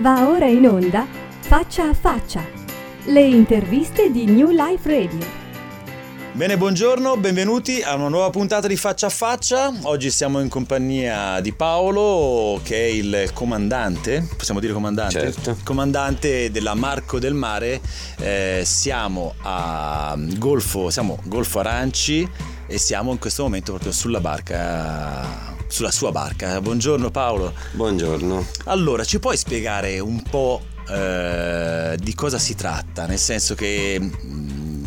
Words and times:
Va 0.00 0.28
ora 0.28 0.46
in 0.46 0.64
onda 0.64 1.04
Faccia 1.40 1.88
a 1.88 1.92
Faccia, 1.92 2.46
le 3.06 3.20
interviste 3.20 4.12
di 4.12 4.26
New 4.26 4.50
Life 4.50 4.88
Radio. 4.88 5.26
Bene, 6.34 6.56
buongiorno, 6.56 7.16
benvenuti 7.16 7.82
a 7.82 7.96
una 7.96 8.06
nuova 8.06 8.30
puntata 8.30 8.68
di 8.68 8.76
Faccia 8.76 9.06
a 9.06 9.10
Faccia. 9.10 9.72
Oggi 9.82 10.12
siamo 10.12 10.38
in 10.38 10.48
compagnia 10.48 11.40
di 11.40 11.52
Paolo, 11.52 12.60
che 12.62 12.76
è 12.76 12.88
il 12.90 13.30
comandante, 13.32 14.24
possiamo 14.36 14.60
dire 14.60 14.72
comandante? 14.72 15.32
Certo. 15.32 15.56
Comandante 15.64 16.52
della 16.52 16.74
Marco 16.74 17.18
del 17.18 17.34
Mare. 17.34 17.80
Eh, 18.20 18.62
siamo 18.64 19.34
a 19.42 20.16
Golfo, 20.36 20.90
siamo 20.90 21.18
Golfo 21.24 21.58
Aranci 21.58 22.30
e 22.68 22.78
siamo 22.78 23.10
in 23.10 23.18
questo 23.18 23.42
momento 23.42 23.72
proprio 23.72 23.90
sulla 23.90 24.20
barca 24.20 25.47
sulla 25.68 25.90
sua 25.90 26.10
barca. 26.10 26.60
Buongiorno 26.60 27.10
Paolo. 27.10 27.52
Buongiorno. 27.72 28.46
Allora, 28.64 29.04
ci 29.04 29.18
puoi 29.20 29.36
spiegare 29.36 30.00
un 30.00 30.22
po' 30.22 30.62
eh, 30.88 31.96
di 32.00 32.14
cosa 32.14 32.38
si 32.38 32.54
tratta? 32.54 33.06
Nel 33.06 33.18
senso 33.18 33.54
che 33.54 33.98
mh, 34.00 34.78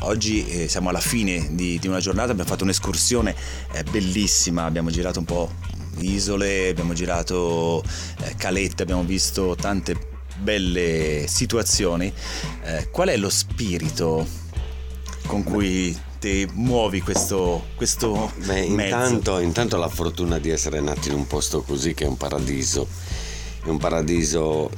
oggi 0.00 0.46
eh, 0.46 0.68
siamo 0.68 0.90
alla 0.90 1.00
fine 1.00 1.48
di, 1.52 1.78
di, 1.78 1.88
una 1.88 2.00
giornata, 2.00 2.30
abbiamo 2.30 2.48
fatto 2.48 2.64
un'escursione 2.64 3.34
eh, 3.72 3.82
bellissima, 3.84 4.64
abbiamo 4.64 4.90
girato 4.90 5.18
un 5.18 5.24
po' 5.24 5.50
isole, 5.98 6.68
abbiamo 6.68 6.92
girato 6.92 7.82
eh, 8.22 8.34
calette, 8.36 8.82
abbiamo 8.82 9.04
visto 9.04 9.56
tante 9.58 10.10
belle 10.38 11.24
situazioni. 11.26 12.12
Eh, 12.64 12.90
qual 12.90 13.08
è 13.08 13.16
lo 13.16 13.30
spirito 13.30 14.41
con 15.32 15.44
cui 15.44 15.98
te 16.18 16.46
muovi 16.52 17.00
questo, 17.00 17.68
questo 17.74 18.30
Beh, 18.44 18.64
intanto, 18.64 19.38
intanto, 19.38 19.78
la 19.78 19.88
fortuna 19.88 20.38
di 20.38 20.50
essere 20.50 20.78
nati 20.82 21.08
in 21.08 21.14
un 21.14 21.26
posto 21.26 21.62
così 21.62 21.94
che 21.94 22.04
è 22.04 22.06
un 22.06 22.18
paradiso. 22.18 22.86
È 23.64 23.68
un 23.70 23.78
paradiso 23.78 24.70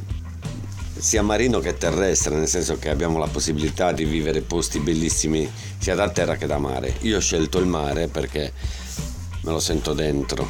sia 0.97 1.23
marino 1.23 1.59
che 1.59 1.77
terrestre, 1.77 2.37
nel 2.37 2.47
senso 2.47 2.79
che 2.79 2.89
abbiamo 2.89 3.19
la 3.19 3.27
possibilità 3.27 3.91
di 3.91 4.05
vivere 4.05 4.43
posti 4.43 4.79
bellissimi 4.79 5.51
sia 5.77 5.97
da 5.97 6.09
terra 6.11 6.37
che 6.37 6.47
da 6.47 6.59
mare. 6.59 6.99
Io 7.01 7.17
ho 7.17 7.21
scelto 7.21 7.59
il 7.59 7.67
mare 7.67 8.07
perché 8.07 8.53
me 9.41 9.51
lo 9.51 9.59
sento 9.59 9.93
dentro. 9.93 10.49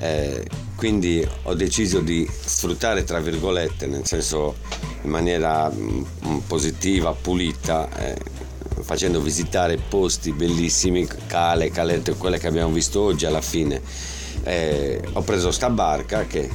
Eh, 0.00 0.44
quindi 0.76 1.26
ho 1.44 1.54
deciso 1.54 2.00
di 2.00 2.28
sfruttare 2.30 3.04
tra 3.04 3.20
virgolette, 3.20 3.86
nel 3.86 4.04
senso 4.04 4.56
in 5.00 5.08
maniera 5.08 5.70
mm, 5.70 6.40
positiva, 6.46 7.14
pulita, 7.14 7.88
eh, 7.96 8.43
facendo 8.82 9.20
visitare 9.20 9.76
posti 9.76 10.32
bellissimi, 10.32 11.06
cale, 11.26 11.70
calette, 11.70 12.14
quelle 12.14 12.38
che 12.38 12.46
abbiamo 12.46 12.72
visto 12.72 13.00
oggi 13.00 13.26
alla 13.26 13.40
fine. 13.40 13.80
Eh, 14.42 15.00
ho 15.12 15.22
preso 15.22 15.50
sta 15.50 15.70
barca 15.70 16.26
che 16.26 16.50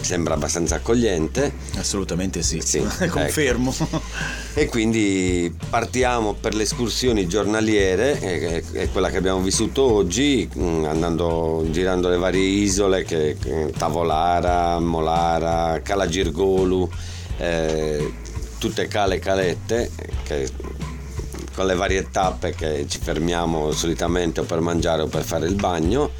sembra 0.00 0.34
abbastanza 0.34 0.76
accogliente. 0.76 1.52
Assolutamente 1.76 2.42
sì, 2.42 2.60
sì 2.60 2.84
confermo. 3.08 3.74
Ecco. 3.76 4.02
E 4.56 4.66
quindi 4.66 5.52
partiamo 5.68 6.34
per 6.34 6.54
le 6.54 6.62
escursioni 6.62 7.26
giornaliere, 7.26 8.20
è, 8.20 8.62
è 8.70 8.88
quella 8.92 9.10
che 9.10 9.16
abbiamo 9.16 9.40
vissuto 9.40 9.82
oggi, 9.82 10.48
mm, 10.56 10.84
andando, 10.84 11.66
girando 11.70 12.08
le 12.08 12.16
varie 12.16 12.46
isole, 12.46 13.02
che, 13.02 13.36
Tavolara, 13.76 14.78
Molara, 14.78 15.80
Calagirgolu, 15.82 16.88
eh, 17.38 18.12
tutte 18.58 18.86
cale 18.86 19.18
calette, 19.18 19.90
che 20.22 20.48
con 21.54 21.66
le 21.66 21.74
varie 21.74 22.10
tappe 22.10 22.54
che 22.54 22.86
ci 22.88 22.98
fermiamo 22.98 23.72
solitamente 23.72 24.40
o 24.40 24.44
per 24.44 24.60
mangiare 24.60 25.02
o 25.02 25.06
per 25.06 25.22
fare 25.22 25.46
il 25.46 25.54
bagno 25.54 26.10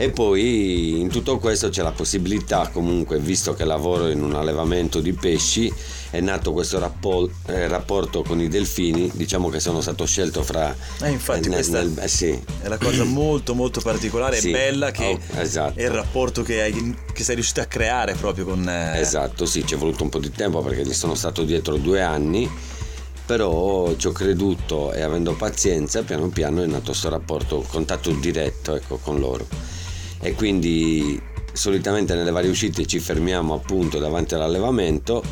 e 0.00 0.08
poi 0.08 0.98
in 0.98 1.10
tutto 1.10 1.36
questo 1.36 1.68
c'è 1.68 1.82
la 1.82 1.92
possibilità 1.92 2.70
comunque 2.72 3.18
visto 3.18 3.52
che 3.52 3.66
lavoro 3.66 4.08
in 4.08 4.22
un 4.22 4.34
allevamento 4.34 5.00
di 5.00 5.12
pesci 5.12 5.70
è 6.08 6.20
nato 6.20 6.52
questo 6.52 6.78
rapport, 6.78 7.30
eh, 7.50 7.68
rapporto 7.68 8.22
con 8.22 8.40
i 8.40 8.48
delfini 8.48 9.10
diciamo 9.12 9.50
che 9.50 9.60
sono 9.60 9.82
stato 9.82 10.06
scelto 10.06 10.42
fra 10.42 10.74
eh, 11.02 11.10
infatti 11.10 11.48
eh, 11.48 11.52
questa 11.52 11.82
nel, 11.82 11.98
eh, 11.98 12.08
sì. 12.08 12.42
è 12.62 12.68
la 12.68 12.78
cosa 12.78 13.04
molto 13.04 13.54
molto 13.54 13.82
particolare 13.82 14.38
e 14.38 14.40
sì. 14.40 14.50
bella 14.50 14.90
che 14.90 15.18
oh, 15.20 15.38
esatto. 15.38 15.78
è 15.78 15.82
il 15.82 15.90
rapporto 15.90 16.42
che, 16.42 16.62
hai, 16.62 16.96
che, 17.12 17.22
sei 17.22 17.34
riuscito 17.34 17.60
a 17.60 17.66
creare 17.66 18.14
proprio 18.14 18.46
con 18.46 18.66
eh... 18.66 18.98
esatto 19.00 19.44
sì 19.44 19.66
ci 19.66 19.74
è 19.74 19.76
voluto 19.76 20.02
un 20.02 20.08
po' 20.08 20.18
di 20.18 20.30
tempo 20.30 20.62
perché 20.62 20.82
gli 20.82 20.94
sono 20.94 21.14
stato 21.14 21.42
dietro 21.42 21.76
due 21.76 22.00
anni 22.00 22.50
però 23.30 23.94
ci 23.94 24.08
ho 24.08 24.10
creduto 24.10 24.92
e 24.92 25.02
avendo 25.02 25.34
pazienza 25.34 26.02
piano 26.02 26.30
piano 26.30 26.64
è 26.64 26.66
nato 26.66 26.86
questo 26.86 27.08
rapporto, 27.10 27.64
contatto 27.68 28.10
diretto 28.10 28.74
ecco, 28.74 28.96
con 28.96 29.20
loro. 29.20 29.46
E 30.18 30.34
quindi 30.34 31.22
solitamente 31.52 32.16
nelle 32.16 32.32
varie 32.32 32.50
uscite 32.50 32.86
ci 32.86 32.98
fermiamo 32.98 33.54
appunto 33.54 34.00
davanti 34.00 34.34
all'allevamento 34.34 35.22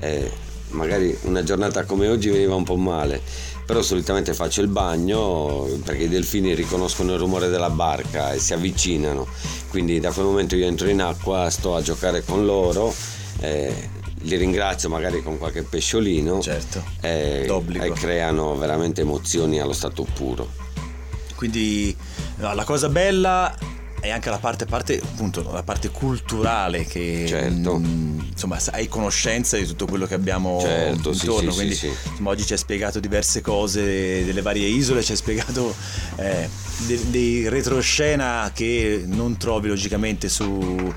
e 0.00 0.28
magari 0.70 1.16
una 1.26 1.44
giornata 1.44 1.84
come 1.84 2.08
oggi 2.08 2.28
veniva 2.28 2.56
un 2.56 2.64
po' 2.64 2.74
male. 2.74 3.22
Però 3.64 3.82
solitamente 3.82 4.34
faccio 4.34 4.60
il 4.60 4.66
bagno 4.66 5.68
perché 5.84 6.02
i 6.02 6.08
delfini 6.08 6.54
riconoscono 6.54 7.12
il 7.12 7.20
rumore 7.20 7.50
della 7.50 7.70
barca 7.70 8.32
e 8.32 8.40
si 8.40 8.52
avvicinano. 8.52 9.28
Quindi 9.68 10.00
da 10.00 10.10
quel 10.10 10.26
momento 10.26 10.56
io 10.56 10.66
entro 10.66 10.88
in 10.88 11.00
acqua 11.00 11.48
sto 11.50 11.76
a 11.76 11.82
giocare 11.82 12.24
con 12.24 12.44
loro 12.44 12.92
eh, 13.38 13.93
li 14.24 14.36
ringrazio 14.36 14.88
magari 14.88 15.22
con 15.22 15.38
qualche 15.38 15.62
pesciolino 15.62 16.40
certo, 16.40 16.82
e, 17.00 17.46
e 17.46 17.92
creano 17.92 18.56
veramente 18.56 19.02
emozioni 19.02 19.60
allo 19.60 19.72
stato 19.72 20.04
puro. 20.14 20.48
Quindi 21.34 21.94
no, 22.36 22.54
la 22.54 22.64
cosa 22.64 22.88
bella 22.88 23.54
è 24.00 24.10
anche 24.10 24.28
la 24.28 24.38
parte, 24.38 24.66
parte, 24.66 25.00
appunto, 25.02 25.42
la 25.50 25.62
parte 25.62 25.90
culturale 25.90 26.84
che 26.84 27.24
certo. 27.26 27.78
mh, 27.78 27.86
mm, 27.86 28.20
insomma 28.32 28.58
hai 28.72 28.86
conoscenza 28.86 29.56
di 29.56 29.64
tutto 29.64 29.86
quello 29.86 30.06
che 30.06 30.14
abbiamo 30.14 30.60
certo, 30.60 31.12
intorno 31.12 31.50
sì, 31.50 31.56
quindi 31.56 31.74
sì, 31.74 31.88
sì. 31.88 32.08
Insomma, 32.10 32.30
oggi 32.30 32.44
ci 32.44 32.52
hai 32.52 32.58
spiegato 32.58 33.00
diverse 33.00 33.40
cose 33.40 34.24
delle 34.24 34.42
varie 34.42 34.66
isole 34.66 35.02
ci 35.02 35.12
hai 35.12 35.16
spiegato 35.16 35.74
eh, 36.16 36.48
dei, 36.86 37.10
dei 37.10 37.48
retroscena 37.48 38.50
che 38.54 39.04
non 39.06 39.38
trovi 39.38 39.68
logicamente 39.68 40.28
su 40.28 40.92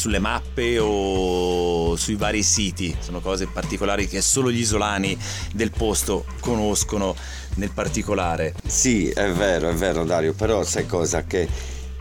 sulle 0.00 0.18
mappe 0.18 0.78
o 0.78 1.94
sui 1.94 2.16
vari 2.16 2.42
siti, 2.42 2.96
sono 3.00 3.20
cose 3.20 3.46
particolari 3.46 4.08
che 4.08 4.22
solo 4.22 4.50
gli 4.50 4.60
isolani 4.60 5.16
del 5.52 5.70
posto 5.70 6.24
conoscono 6.40 7.14
nel 7.56 7.70
particolare. 7.70 8.54
Sì, 8.66 9.10
è 9.10 9.30
vero, 9.30 9.68
è 9.68 9.74
vero 9.74 10.04
Dario, 10.04 10.32
però 10.32 10.64
sai 10.64 10.86
cosa? 10.86 11.24
Che 11.24 11.46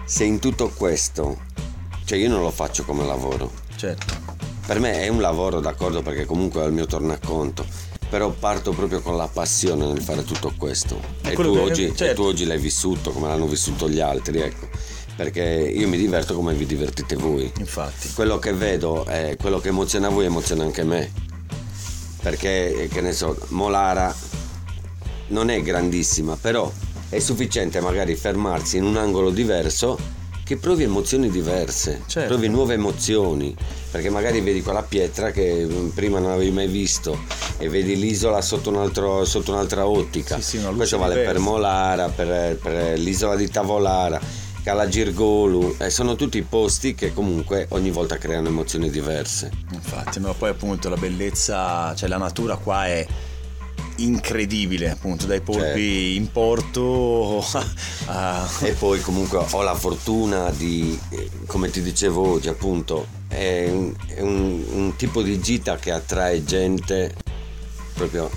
se 0.05 0.23
in 0.23 0.39
tutto 0.39 0.69
questo, 0.69 1.41
cioè 2.05 2.17
io 2.17 2.29
non 2.29 2.41
lo 2.41 2.51
faccio 2.51 2.85
come 2.85 3.05
lavoro. 3.05 3.51
Certo. 3.75 4.37
Per 4.66 4.79
me 4.79 5.01
è 5.01 5.09
un 5.09 5.19
lavoro, 5.19 5.59
d'accordo, 5.59 6.01
perché 6.01 6.23
comunque 6.23 6.63
è 6.63 6.67
il 6.67 6.73
mio 6.73 6.85
tornaconto 6.85 7.87
però 8.09 8.31
parto 8.31 8.71
proprio 8.71 9.01
con 9.01 9.16
la 9.17 9.29
passione 9.31 9.85
nel 9.85 10.01
fare 10.01 10.23
tutto 10.23 10.51
questo 10.57 10.99
e 11.21 11.35
tu, 11.35 11.55
oggi, 11.55 11.93
certo. 11.95 12.03
e 12.05 12.13
tu, 12.16 12.23
oggi, 12.23 12.45
l'hai 12.45 12.57
vissuto 12.57 13.11
come 13.11 13.27
l'hanno 13.27 13.45
vissuto 13.45 13.87
gli 13.87 13.99
altri 13.99 14.39
ecco 14.39 14.67
perché 15.19 15.41
io 15.41 15.85
mi 15.90 15.97
diverto 15.97 16.34
come 16.34 16.53
vi 16.53 16.66
divertite 16.66 17.18
voi. 17.18 17.52
Infatti. 17.57 18.13
Quello 18.13 18.40
che 18.40 18.53
vedo 18.53 19.03
è 19.03 19.35
quello 19.38 19.59
che 19.59 19.68
emoziona 19.68 20.07
voi 20.07 20.24
emoziona 20.24 20.63
anche 20.63 20.85
me. 20.85 21.12
Perché, 22.22 22.88
che 22.90 23.02
ne 23.02 23.12
so, 23.12 23.38
Molara 23.50 24.16
non 25.28 25.50
è 25.50 25.62
grandissima, 25.62 26.38
però 26.40 26.72
è 27.09 27.19
sufficiente 27.19 27.81
magari 27.81 28.16
fermarsi 28.16 28.78
in 28.78 28.85
un 28.85 28.96
angolo 28.96 29.29
diverso 29.29 30.00
che 30.46 30.56
provi 30.56 30.84
emozioni 30.84 31.29
diverse, 31.29 32.03
certo. 32.08 32.29
provi 32.29 32.47
nuove 32.47 32.75
emozioni, 32.75 33.53
perché 33.91 34.09
magari 34.09 34.40
vedi 34.40 34.62
quella 34.62 34.84
pietra 34.84 35.31
che 35.31 35.68
prima 35.94 36.19
non 36.19 36.31
avevi 36.31 36.52
mai 36.52 36.68
visto 36.68 37.19
e 37.58 37.68
vedi 37.68 38.00
l'isola 38.00 38.41
sotto, 38.41 38.69
un 38.69 38.78
altro, 38.78 39.25
sotto 39.25 39.52
un'altra 39.52 39.85
ottica. 39.85 40.40
Sì, 40.40 40.59
sì, 40.59 40.63
Questo 40.78 40.97
vale 40.97 41.16
diversa. 41.16 41.34
per 41.34 41.41
Molara, 41.41 42.08
per, 42.08 42.56
per 42.56 42.97
l'isola 42.97 43.35
di 43.35 43.50
Tavolara 43.50 44.47
Calagirgolu, 44.64 45.75
eh, 45.80 45.90
sono 45.90 46.16
tutti 46.16 46.41
posti 46.41 46.94
che 46.94 47.14
comunque 47.14 47.67
ogni 47.70 47.91
volta 47.91 48.17
creano 48.17 48.50
emozioni 48.50 48.90
diverse. 48.90 49.52
Infatti, 49.72 50.20
ma 50.20 50.34
poi 50.34 50.50
appunto 50.50 50.90
la 50.90 50.97
bellezza, 50.97 51.96
cioè 51.96 52.09
la 52.09 52.17
natura 52.17 52.58
qua 52.58 52.85
è 52.88 53.08
incredibile 54.00 54.90
appunto 54.90 55.26
dai 55.26 55.41
polpi 55.41 55.61
certo. 55.64 55.79
in 55.82 56.32
porto 56.32 57.44
a... 58.08 58.50
e 58.61 58.72
poi 58.72 59.02
comunque 59.02 59.46
ho 59.50 59.61
la 59.61 59.76
fortuna 59.76 60.50
di 60.52 60.97
come 61.46 61.70
ti 61.70 61.82
dicevo 61.82 62.26
oggi 62.26 62.47
appunto 62.47 63.08
è 63.28 63.67
un, 63.70 63.94
è 64.08 64.22
un, 64.22 64.64
un 64.72 64.96
tipo 64.96 65.22
di 65.22 65.40
gita 65.40 65.76
che 65.78 65.91
attrae 65.91 66.44
gente 66.44 67.14
proprio 67.94 68.29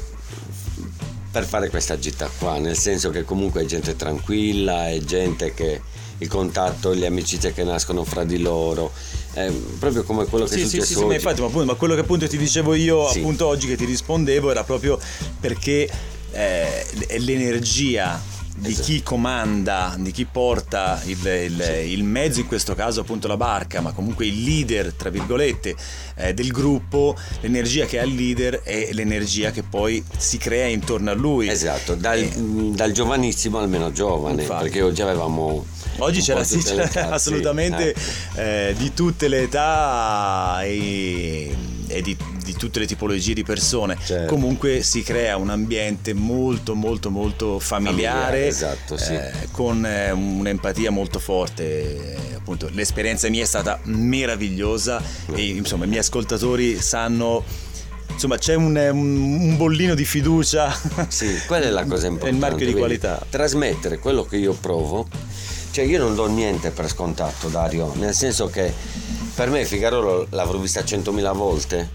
per 1.31 1.45
fare 1.45 1.71
questa 1.71 1.99
gita 1.99 2.29
qua 2.39 2.59
nel 2.59 2.77
senso 2.77 3.11
che 3.11 3.23
comunque 3.25 3.63
è 3.63 3.65
gente 3.65 3.95
tranquilla 3.95 4.89
è 4.89 4.99
gente 4.99 5.55
che 5.55 5.81
il 6.23 6.29
contatto, 6.29 6.93
le 6.93 7.07
amicizie 7.07 7.53
che 7.53 7.65
nascono 7.65 8.05
fra 8.05 8.25
di 8.25 8.39
loro. 8.39 8.93
È 9.33 9.51
proprio 9.79 10.05
come 10.05 10.25
quello 10.27 10.45
che 10.45 10.53
sì, 10.53 10.61
è 10.61 10.65
successo 10.65 10.85
sì, 10.85 10.93
sì, 10.93 10.99
sì, 11.01 11.05
ma 11.05 11.15
infatti, 11.15 11.41
ma, 11.41 11.47
appunto, 11.47 11.67
ma 11.67 11.75
quello 11.75 11.95
che 11.95 12.01
appunto 12.01 12.27
ti 12.27 12.39
dicevo 12.39 12.75
io 12.75 13.09
sì. 13.09 13.19
appunto 13.19 13.47
oggi 13.47 13.67
che 13.67 13.77
ti 13.77 13.85
rispondevo 13.85 14.51
era 14.51 14.63
proprio 14.65 14.99
perché 15.41 15.89
eh, 16.33 16.87
l'energia 17.19 18.21
di 18.63 18.71
Esatto. 18.71 18.87
chi 18.87 19.03
comanda, 19.03 19.97
di 19.99 20.13
chi 20.13 20.25
porta 20.25 21.01
il, 21.07 21.19
il- 21.27 21.83
il 21.91 22.05
mezzo, 22.05 22.39
in 22.39 22.47
questo 22.47 22.75
caso 22.77 23.01
appunto 23.01 23.27
la 23.27 23.37
barca, 23.37 23.81
ma 23.81 23.91
comunque 23.91 24.25
il 24.27 24.41
leader, 24.45 24.93
tra 24.93 25.11
virgolette, 25.11 25.75
eh, 26.15 26.33
del 26.33 26.49
gruppo, 26.53 27.17
l'energia 27.41 27.87
che 27.87 27.99
ha 27.99 28.05
il 28.05 28.15
leader 28.15 28.61
è 28.63 28.91
l'energia 28.93 29.51
che 29.51 29.65
poi 29.65 30.03
si 30.17 30.39
crea 30.39 30.67
intorno 30.69 31.11
a 31.11 31.15
lui. 31.15 31.49
Esatto, 31.49 31.97
dal, 31.97 32.19
Eh, 32.21 32.37
mh, 32.37 32.77
dal 32.77 32.93
giovanissimo 32.93 33.59
al 33.59 33.69
meno 33.69 33.91
giovane, 33.91 34.43
Infatti. 34.43 34.63
perché 34.63 34.83
oggi 34.83 35.03
avevamo... 35.03 35.67
Oggi 35.99 36.21
c'era, 36.23 36.43
sì, 36.45 36.59
c'era 36.63 36.85
età, 36.85 37.11
assolutamente 37.11 37.91
ecco. 37.91 38.01
eh, 38.41 38.75
di 38.79 38.95
tutte 38.95 39.29
le 39.29 39.43
età 39.43 40.61
e, 40.63 41.55
e 41.89 42.01
di, 42.03 42.17
di 42.43 42.55
tutte 42.55 42.79
le 42.81 42.87
tipologie 42.87 43.35
di 43.35 43.43
persone. 43.45 43.97
Certo. 44.05 44.27
Comunque 44.33 44.83
si 44.83 45.03
crea 45.03 45.37
un 45.37 45.51
ambiente 45.51 46.13
molto 46.13 46.75
molto 46.75 47.11
molto 47.11 47.59
familiare, 47.59 48.03
Familiare, 48.03 48.47
esatto, 48.47 48.97
sì. 48.97 49.15
eh, 49.15 49.31
con 49.51 49.85
eh, 49.87 50.11
un'empatia 50.11 50.91
molto 50.91 51.19
forte. 51.19 52.15
Eh, 52.15 52.35
Appunto, 52.43 52.69
l'esperienza 52.73 53.29
mia 53.29 53.45
è 53.45 53.47
stata 53.47 53.79
meravigliosa 53.85 55.01
e 55.33 55.47
insomma 55.47 55.85
i 55.85 55.89
miei 55.89 56.01
ascoltatori 56.01 56.81
sanno... 56.81 57.45
Insomma, 58.11 58.37
c'è 58.37 58.55
un, 58.55 58.77
un- 58.77 59.41
un 59.41 59.57
bollino 59.57 59.95
di 59.95 60.05
fiducia. 60.05 60.77
Sì, 61.09 61.39
quella 61.47 61.67
è 61.67 61.71
la 61.71 61.85
cosa 61.85 62.09
importante. 62.09 62.27
È 62.27 62.31
il 62.31 62.37
marchio 62.37 62.67
di 62.67 62.75
qualità. 62.75 63.25
Trasmettere 63.31 63.99
quello 63.99 64.25
che 64.25 64.37
io 64.37 64.53
provo. 64.55 65.07
Cioè 65.71 65.85
io 65.85 65.99
non 65.99 66.15
do 66.15 66.27
niente 66.27 66.71
per 66.73 66.89
scontato, 66.89 67.49
Dario, 67.49 67.93
nel 67.95 68.13
senso 68.13 68.49
che 68.49 68.71
per 69.35 69.49
me 69.49 69.65
Figaro 69.65 70.27
l'avrò 70.31 70.59
vista 70.59 70.81
100.000 70.83 71.35
volte, 71.35 71.89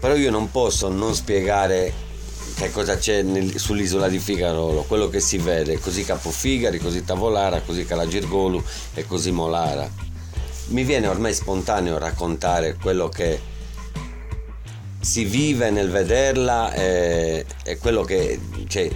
però 0.00 0.16
io 0.16 0.30
non 0.30 0.50
posso 0.50 0.88
non 0.88 1.14
spiegare 1.14 2.08
che 2.56 2.70
cosa 2.72 2.96
c'è 2.96 3.22
nel- 3.22 3.58
sull'isola 3.58 4.08
di 4.08 4.18
Figarolo, 4.18 4.82
quello 4.82 5.08
che 5.08 5.20
si 5.20 5.38
vede, 5.38 5.78
così 5.78 6.04
Capofigari, 6.04 6.78
così 6.78 7.04
Tavolara, 7.04 7.60
così 7.60 7.84
Calagirgolu 7.84 8.62
e 8.94 9.06
così 9.06 9.30
Molara. 9.30 9.88
Mi 10.68 10.84
viene 10.84 11.06
ormai 11.06 11.34
spontaneo 11.34 11.98
raccontare 11.98 12.76
quello 12.80 13.08
che 13.08 13.40
si 15.00 15.24
vive 15.24 15.70
nel 15.70 15.90
vederla 15.90 16.72
e, 16.72 17.46
e 17.64 17.78
quello 17.78 18.02
che 18.02 18.38
cioè, 18.68 18.90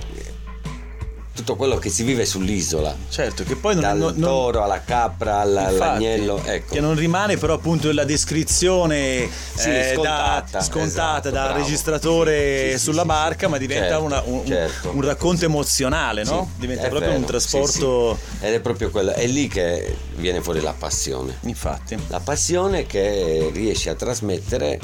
tutto 1.35 1.57
quello 1.57 1.79
che 1.79 1.91
si 1.91 2.05
vive 2.05 2.25
sull'isola 2.25 2.95
certo, 3.09 3.43
che 3.43 3.57
poi 3.57 3.75
non, 3.75 3.83
dal 3.83 3.99
non- 3.99 4.21
toro 4.21 4.63
alla 4.63 4.83
capra 4.85 5.41
alla- 5.41 5.63
Infatti, 5.71 5.83
all'agnello 5.83 6.41
ecco 6.45 6.75
Che 6.75 6.81
non 6.81 6.95
rimane 6.95 7.37
però 7.37 7.55
appunto 7.55 7.91
la 7.93 8.05
descrizione 8.05 9.29
Sì, 9.55 9.69
eh, 9.69 9.93
scontata, 9.95 10.59
da, 10.59 10.63
scontata 10.63 10.87
esatto, 10.87 11.31
da 11.31 11.43
bravo. 11.45 11.59
registratore 11.59 12.71
Sì, 12.73 12.79
sì, 12.79 12.85
sulla 12.85 13.05
barca, 13.05 13.49
ma 13.49 13.59
diventa 13.59 13.89
Certo, 13.89 14.03
una- 14.05 14.23
un, 14.25 14.35
un- 14.39 14.47
certo. 14.47 14.91
un 14.95 15.01
racconto 15.03 15.45
emozionale, 15.45 16.23
no? 16.25 16.49
Sì, 16.55 16.61
diventa 16.61 16.89
proprio 16.89 17.11
un 17.11 17.17
vero, 17.17 17.27
trasporto. 17.27 18.17
sì, 18.17 18.37
sì. 18.39 18.47
ed 18.47 18.55
è 18.55 18.61
proprio 18.61 18.91
quello 18.91 19.13
è 19.13 19.27
lì 19.27 19.49
che 19.49 19.97
viene 20.17 20.41
fuori 20.41 20.61
la 20.61 20.75
passione 20.77 21.39
Infatti. 21.43 21.97
la 22.09 22.21
passione 22.21 22.87
che 22.87 23.51
riesci 23.53 23.89
a 23.89 23.95
trasmettere 23.95 24.79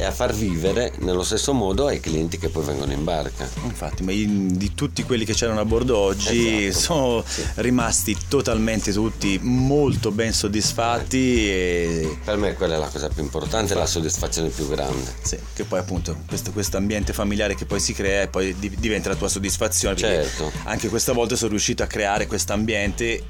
e 0.00 0.04
a 0.04 0.12
far 0.12 0.32
vivere 0.32 0.92
nello 1.00 1.24
stesso 1.24 1.52
modo 1.52 1.86
ai 1.88 1.98
clienti 1.98 2.38
che 2.38 2.48
poi 2.48 2.64
vengono 2.64 2.92
in 2.92 3.02
barca 3.02 3.48
Infatti, 3.64 4.04
ma 4.04 4.12
di 4.12 4.72
tutti 4.74 5.02
quelli 5.02 5.24
che 5.24 5.34
c'erano 5.34 5.58
a 5.60 5.64
bordo 5.64 5.96
oggi 5.98 6.66
Esatto, 6.66 6.84
sono 6.84 7.24
sì. 7.26 7.44
rimasti 7.56 8.16
totalmente 8.28 8.92
tutti 8.92 9.38
molto 9.42 10.12
ben 10.12 10.32
soddisfatti 10.32 11.50
e 11.50 12.18
per 12.24 12.36
me 12.36 12.54
quella 12.54 12.76
è 12.76 12.78
la 12.78 12.86
cosa 12.88 13.08
più 13.08 13.22
importante 13.24 13.74
la 13.74 13.86
soddisfazione 13.86 14.48
più 14.50 14.68
grande 14.68 15.14
Sì, 15.22 15.36
che 15.52 15.64
poi 15.64 15.80
appunto 15.80 16.16
questo, 16.52 16.76
ambiente 16.76 17.12
familiare 17.12 17.54
che 17.56 17.64
poi 17.64 17.80
si 17.80 17.92
crea 17.92 18.22
e 18.22 18.28
poi 18.28 18.54
di- 18.58 18.76
diventa 18.78 19.08
la 19.08 19.16
tua 19.16 19.28
soddisfazione. 19.28 19.96
Certo. 19.96 20.52
Anche 20.64 20.88
questa 20.88 21.12
volta 21.12 21.34
sono 21.34 21.50
riuscito 21.50 21.82
a 21.82 21.86
creare 21.86 22.26
questo 22.26 22.52
ambiente 22.52 23.22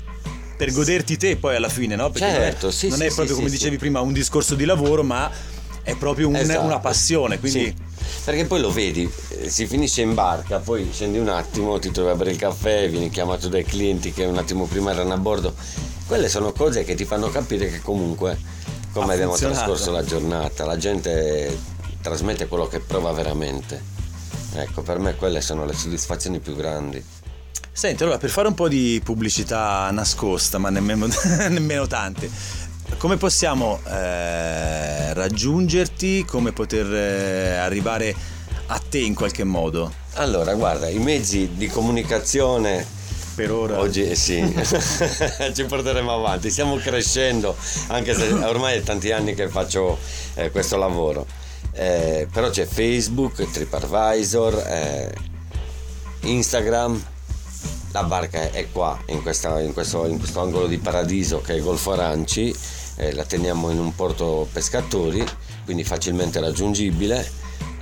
per 0.56 0.72
goderti 0.72 1.16
te 1.16 1.36
poi 1.36 1.56
alla 1.56 1.68
fine, 1.68 1.94
no? 1.96 2.10
Perché 2.10 2.28
Certo, 2.30 2.66
non 2.66 2.74
è, 2.74 2.76
sì, 2.76 2.88
non 2.88 2.98
sì, 2.98 3.04
è 3.04 3.08
sì, 3.08 3.14
proprio 3.14 3.34
sì, 3.36 3.40
come 3.40 3.48
sì. 3.52 3.56
dicevi 3.56 3.78
prima 3.78 4.00
un 4.00 4.12
discorso 4.12 4.54
di 4.54 4.64
lavoro, 4.64 5.02
ma 5.02 5.30
è 5.88 5.96
proprio 5.96 6.28
un- 6.28 6.36
Esatto. 6.36 6.60
una 6.64 6.78
passione. 6.80 7.38
Quindi 7.38 7.60
Sì. 7.64 7.86
Perché 8.24 8.44
poi 8.44 8.60
lo 8.60 8.70
vedi, 8.70 9.10
eh, 9.30 9.48
si 9.48 9.66
finisce 9.66 10.02
in 10.02 10.12
barca, 10.14 10.58
poi 10.58 10.90
scendi 10.92 11.18
un 11.18 11.28
attimo, 11.28 11.78
ti 11.78 11.90
trovi 11.90 12.10
a 12.10 12.14
bere 12.14 12.30
il 12.32 12.36
caffè, 12.36 12.88
vieni 12.90 13.08
chiamato 13.10 13.48
dai 13.48 13.64
clienti 13.64 14.12
che 14.12 14.24
un 14.24 14.36
attimo 14.36 14.64
prima 14.66 14.90
erano 14.90 15.14
a 15.14 15.16
bordo. 15.16 15.54
Quelle 16.06 16.28
sono 16.28 16.52
cose 16.52 16.84
che 16.84 16.94
ti 16.94 17.04
fanno 17.06 17.30
capire 17.30 17.70
che 17.70 17.80
comunque, 17.80 18.38
come 18.92 19.14
abbiamo 19.14 19.34
trascorso 19.34 19.90
la 19.92 20.04
giornata, 20.04 20.64
la 20.66 20.76
gente 20.76 21.58
trasmette 22.02 22.46
quello 22.48 22.66
che 22.66 22.80
prova 22.80 23.12
veramente. 23.12 23.82
Ecco, 24.54 24.82
per 24.82 24.98
me 24.98 25.14
quelle 25.16 25.40
sono 25.40 25.64
le 25.64 25.72
soddisfazioni 25.74 26.38
più 26.38 26.54
grandi. 26.54 27.02
Senti, 27.72 28.02
allora 28.02 28.18
per 28.18 28.30
fare 28.30 28.48
un 28.48 28.54
po' 28.54 28.68
di 28.68 29.00
pubblicità 29.04 29.88
nascosta, 29.90 30.58
ma 30.58 30.68
nemmeno, 30.70 31.06
nemmeno 31.48 31.86
tante, 31.86 32.28
come 32.98 33.16
possiamo 33.16 33.80
eh, 33.86 35.14
raggiungerti? 35.14 36.24
Come 36.24 36.52
poter 36.52 36.92
eh, 36.92 37.56
arrivare 37.56 38.14
a 38.66 38.78
te 38.78 38.98
in 38.98 39.14
qualche 39.14 39.44
modo? 39.44 39.92
Allora, 40.14 40.54
guarda, 40.54 40.88
i 40.88 40.98
mezzi 40.98 41.50
di 41.54 41.68
comunicazione 41.68 42.84
Per 43.36 43.52
ora. 43.52 43.78
Oggi 43.78 44.08
eh, 44.08 44.14
sì, 44.16 44.42
ci 45.54 45.64
porteremo 45.64 46.12
avanti, 46.12 46.50
stiamo 46.50 46.76
crescendo, 46.76 47.56
anche 47.86 48.14
se 48.14 48.32
ormai 48.32 48.78
è 48.78 48.82
tanti 48.82 49.12
anni 49.12 49.34
che 49.34 49.48
faccio 49.48 49.98
eh, 50.34 50.50
questo 50.50 50.76
lavoro. 50.76 51.24
Eh, 51.72 52.26
però 52.32 52.50
c'è 52.50 52.66
Facebook, 52.66 53.48
TripAdvisor, 53.48 54.64
eh, 54.66 55.14
Instagram, 56.22 57.00
la 57.92 58.02
barca 58.02 58.50
è 58.50 58.66
qua, 58.72 58.98
in, 59.06 59.22
questa- 59.22 59.60
in 59.60 59.72
questo, 59.72 60.04
in 60.06 60.18
questo 60.18 60.40
angolo 60.40 60.66
di 60.66 60.78
paradiso 60.78 61.40
che 61.40 61.54
è 61.54 61.60
Golfo 61.60 61.92
Aranci, 61.92 62.52
eh, 62.98 63.14
la 63.14 63.24
teniamo 63.24 63.70
in 63.70 63.78
un 63.78 63.94
porto 63.94 64.46
pescatori, 64.52 65.24
quindi 65.64 65.84
facilmente 65.84 66.40
raggiungibile. 66.40 67.26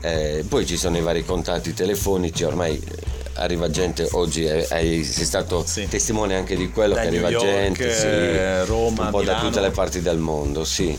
Eh, 0.03 0.45
poi 0.49 0.65
ci 0.67 0.77
sono 0.77 0.97
i 0.99 1.01
vari 1.01 1.25
contatti 1.25 1.73
telefonici, 1.75 2.45
ormai 2.45 2.79
eh, 2.79 3.03
arriva 3.35 3.69
gente, 3.71 4.09
oggi 4.13 4.45
è- 4.45 4.63
sei 4.63 5.03
stato 5.05 5.65
Sì. 5.67 5.89
testimone 5.89 6.37
anche 6.37 6.55
di 6.55 6.71
quello 6.71 6.95
Da 6.95 7.01
che 7.03 7.11
New 7.11 7.25
arriva 7.25 7.41
York, 7.43 7.45
gente, 7.45 7.93
sì, 7.95 8.07
eh, 8.07 8.65
Roma, 8.67 9.05
un 9.07 9.11
po' 9.11 9.23
da 9.23 9.33
Milano. 9.33 9.49
tutte 9.49 9.61
le 9.61 9.71
parti 9.71 10.01
del 10.03 10.19
mondo, 10.19 10.65
sì. 10.65 10.97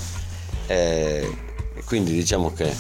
Eh, 0.68 1.30
quindi 1.86 2.12
diciamo 2.12 2.54
che 2.54 2.74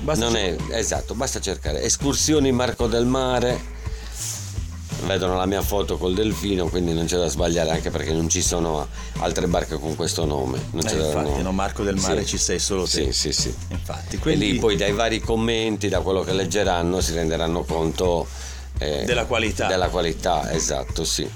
Basta 0.00 0.24
non 0.24 0.34
è 0.36 0.56
esatto, 0.72 1.14
basta 1.14 1.38
cercare 1.40 1.82
escursioni 1.82 2.50
Marco 2.50 2.88
del 2.88 3.06
Mare. 3.06 3.70
Vedono 5.04 5.36
la 5.36 5.46
mia 5.46 5.62
foto 5.62 5.98
col 5.98 6.14
delfino, 6.14 6.68
quindi 6.68 6.92
non 6.92 7.06
c'è 7.06 7.16
da 7.18 7.26
sbagliare 7.28 7.70
anche 7.70 7.90
perché 7.90 8.12
non 8.12 8.28
ci 8.28 8.40
sono 8.40 8.86
altre 9.18 9.46
barche 9.48 9.76
con 9.78 9.96
questo 9.96 10.24
nome. 10.24 10.60
Non 10.70 10.86
Eh, 10.86 10.88
c'è 10.90 10.96
da- 10.96 11.06
infatti, 11.22 11.42
no, 11.42 11.52
Marco 11.52 11.82
del 11.82 11.96
Mare 11.96 12.20
Sì. 12.22 12.28
ci 12.28 12.38
sei 12.38 12.58
solo 12.60 12.84
te. 12.84 13.12
Sì, 13.12 13.12
sì, 13.12 13.32
sì. 13.32 13.54
Infatti, 13.68 14.16
E 14.16 14.18
quindi 14.20 14.52
lì 14.52 14.58
poi 14.58 14.76
dai 14.76 14.92
vari 14.92 15.20
commenti, 15.20 15.88
da 15.88 16.00
quello 16.00 16.22
che 16.22 16.32
leggeranno, 16.32 17.00
si 17.00 17.12
renderanno 17.14 17.64
conto 17.64 18.26
eh, 18.78 19.04
Della 19.04 19.26
qualità. 19.26 19.66
Della 19.66 19.88
qualità, 19.88 20.50
esatto, 20.52 21.04
sì. 21.04 21.28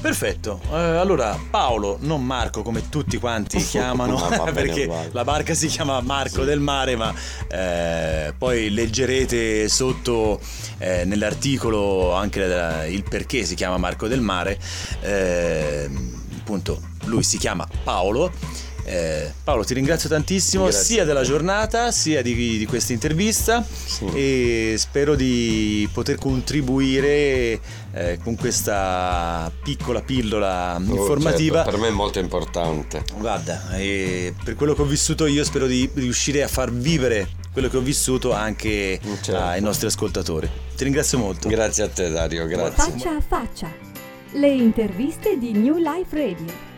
Perfetto, 0.00 0.60
Eh, 0.72 0.76
allora 0.76 1.38
Paolo, 1.50 1.98
non 2.00 2.24
Marco 2.24 2.62
come 2.62 2.88
tutti 2.88 3.18
quanti 3.18 3.58
chiamano, 3.62 4.16
bene 4.28 4.52
perché 4.52 4.84
uguale. 4.84 5.08
la 5.12 5.24
barca 5.24 5.52
si 5.54 5.66
chiama 5.66 6.00
Marco 6.00 6.44
del 6.44 6.60
Mare, 6.60 6.96
ma 6.96 7.12
eh, 7.48 8.32
poi 8.36 8.70
leggerete 8.70 9.68
sotto 9.68 10.40
eh, 10.78 11.04
nell'articolo 11.04 12.12
anche 12.14 12.46
la- 12.46 12.86
il 12.86 13.02
perché 13.02 13.44
si 13.44 13.54
chiama 13.54 13.76
Marco 13.76 14.08
del 14.08 14.20
Mare. 14.22 14.58
Eh, 15.02 15.90
appunto, 16.38 16.80
lui 17.04 17.22
si 17.22 17.36
chiama 17.38 17.66
Paolo. 17.84 18.32
Eh, 18.84 19.32
Paolo, 19.44 19.64
ti 19.64 19.74
ringrazio 19.74 20.08
tantissimo 20.08 20.64
Grazie. 20.64 20.82
sia 20.84 21.04
della 21.04 21.22
giornata 21.22 21.90
sia 21.92 22.22
di, 22.22 22.34
di 22.58 22.66
questa 22.66 22.92
intervista 22.92 23.64
Sì. 23.64 24.06
e 24.14 24.74
spero 24.78 25.14
di 25.14 25.88
poter 25.92 26.16
contribuire 26.16 27.60
eh, 27.92 28.18
con 28.22 28.36
questa 28.36 29.50
piccola 29.62 30.00
pillola 30.00 30.76
Oh, 30.76 30.80
informativa. 30.94 31.56
certo, 31.62 31.70
per 31.70 31.80
me 31.80 31.88
è 31.88 31.92
molto 31.92 32.18
importante. 32.18 33.04
Guarda, 33.18 33.70
eh, 33.76 34.34
per 34.42 34.54
quello 34.54 34.74
che 34.74 34.82
ho 34.82 34.86
vissuto 34.86 35.26
io 35.26 35.44
spero 35.44 35.66
di 35.66 35.88
riuscire 35.94 36.42
a 36.42 36.48
far 36.48 36.72
vivere 36.72 37.28
quello 37.52 37.68
che 37.68 37.76
ho 37.76 37.80
vissuto 37.80 38.32
anche 38.32 38.98
Certo. 39.20 39.36
ai 39.36 39.60
nostri 39.60 39.86
ascoltatori. 39.88 40.48
Ti 40.76 40.84
ringrazio 40.84 41.18
molto. 41.18 41.48
Grazie 41.48 41.84
a 41.84 41.88
te 41.88 42.08
Dario, 42.10 42.46
grazie. 42.46 42.92
Faccia 42.92 43.10
a 43.16 43.20
faccia. 43.20 43.72
Le 44.32 44.48
interviste 44.48 45.36
di 45.38 45.52
New 45.52 45.76
Life 45.76 46.16
Radio. 46.16 46.68